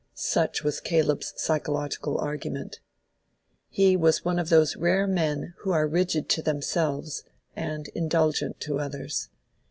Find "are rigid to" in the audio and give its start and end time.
5.73-6.41